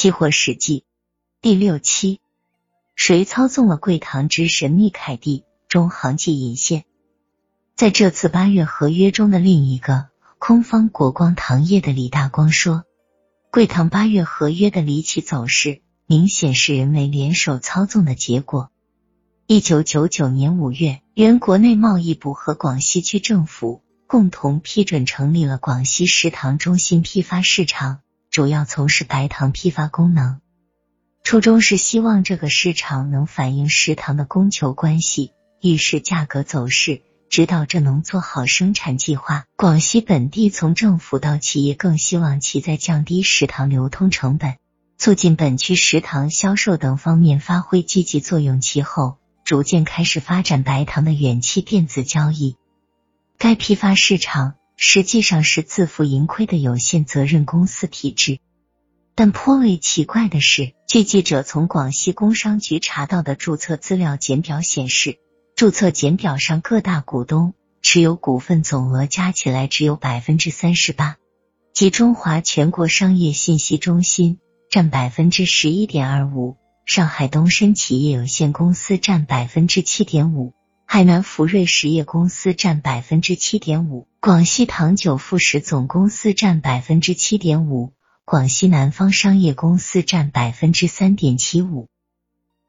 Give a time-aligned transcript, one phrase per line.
[0.00, 0.84] 期货史记
[1.42, 2.20] 第六期，
[2.94, 5.42] 谁操纵了贵堂之神秘凯蒂？
[5.66, 6.84] 中行记引线。
[7.74, 10.06] 在这次八月合约中的另一个
[10.38, 12.84] 空方国光糖业的李大光说，
[13.50, 18.70] 贵堂八月合约的离奇走势，明显是人为联手操纵的结果。
[19.48, 27.98] 一九九九年五月，原国内贸易部和广西区政府共同批准成立了广西食糖中心批发市场。
[28.30, 30.40] 主要从事白糖批发功能，
[31.24, 39.44] 初衷是希望这个市场能反映食糖的供求关系，预示价格走势，指导蔗农做好生产计划。
[39.56, 44.56] 广西本地从政府到企业更希望其在降低食糖流通成本、
[44.98, 48.60] 促进本区食糖销售等方面发挥积极作用。
[48.60, 52.56] 其后逐渐开始发展白糖的远期电子交易。
[53.38, 54.57] 该批发市场。
[54.80, 58.38] 实际上是自负盈亏的有限责任公司体制，
[59.16, 65.18] 但颇为奇怪的是，据记者从广西工商局查到的注册资料简表显示，
[65.56, 71.16] 注册简表上各大股东持有股份总额加起来只有百分之三十八，
[71.72, 74.38] 即中华全国商业信息中心
[74.70, 80.54] 占百分之十一点二五，上海东升企业有限公司占百分之七点五。
[80.90, 87.92] 海南福瑞实业公司占百分之七点五，广西糖酒副食总公司占百分之七点五，
[88.24, 91.86] 广西南方商业公司占百分之三点七五。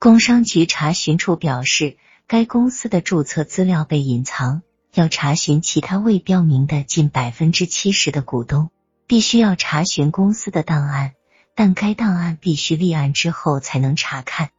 [0.00, 8.70] 工商局查询处表示，该公司的注册资料被隐藏，要查询其他未标明的近百分之七十的股东，
[9.06, 11.12] 必须要查询公司的档案，
[11.54, 14.50] 但该档案必须立案之后才能查看。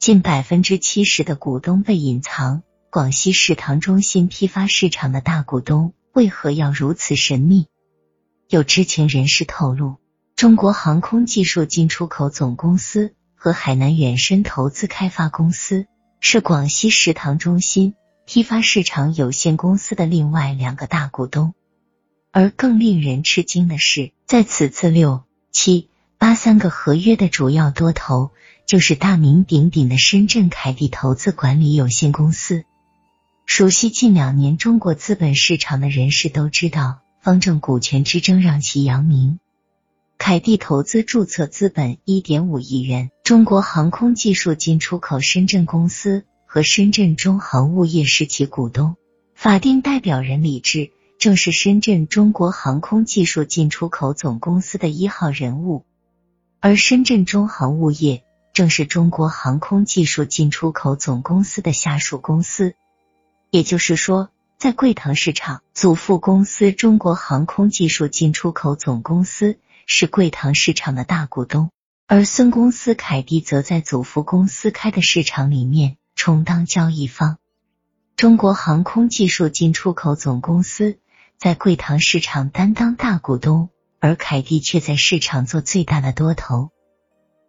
[0.00, 2.64] 近百分之七十的股东被隐藏。
[2.90, 7.66] 广西市糖中心批发市场的大股东为何要如此神秘？
[8.48, 9.96] 有知情人士透露，
[10.34, 15.86] 中国航空技术进出口总公司和海南远深投资开发公司
[16.18, 17.94] 是广西食糖中心
[18.26, 21.54] 批发市场有限公司的另外两个大股东。
[22.32, 28.30] 而更令人吃惊的是，在此次六七八三个合约的主要多头，
[28.66, 32.64] 就是大名鼎鼎的深圳凯蒂投资管理有限公司。
[33.52, 39.40] 熟悉近两年中国资本市场的人士都知道，方正股权之争让其扬名。
[40.18, 48.94] 凯蒂投资注册资本一点五亿元，中国航空技术进出口深圳公司和深圳中航物业是其股东，
[49.34, 55.84] 法定代表人李志正是深圳中国航空技术进出口总公司的一号人物，
[56.60, 58.22] 而深圳中航物业
[58.54, 62.76] 正是中国航空技术进出口总公司的下属公司。
[63.50, 71.70] 也就是说，在贵堂市场，祖父公司中国航空技术进出口总公司是贵堂市场的大股东，
[72.06, 77.38] 而孙公司凯蒂则在祖父公司开的市场里面充当交易方。
[78.16, 80.98] 中国航空技术进出口总公司
[81.38, 86.70] 在贵堂市场担当大股东，而凯蒂却在市场做最大的多头，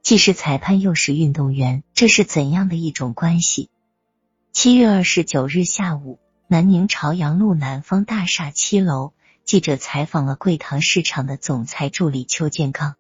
[0.02, 3.70] 既是裁判又是运动员，这是怎样的一种关系？
[4.54, 9.14] 七月二十九日下午，南宁朝阳路南方大厦七楼，
[9.46, 12.96] 记者采访了贵堂市场的总裁助理邱建刚。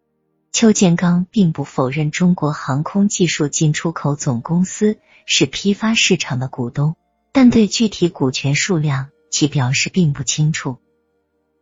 [0.54, 6.96] 邱建刚并不否认中国航空技术进出口总公司是批发市场的股东，
[7.34, 10.78] 但对具体股权数量，其表示并不清楚。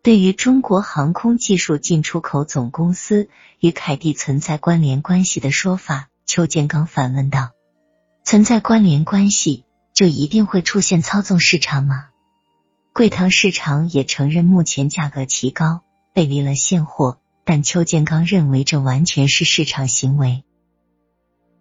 [0.03, 3.27] 对于中国航空技术进出口总公司
[3.59, 7.49] 与凯蒂存在关联关系的说法，邱建刚反问道
[8.23, 9.65] ：“存在关联关系？”
[9.99, 12.05] 就一定会出现操纵市场吗？
[12.93, 15.81] 贵堂市场也承认目前价格奇高，
[16.13, 20.45] 背离了现货，但邱建刚认为这完全是市场行为。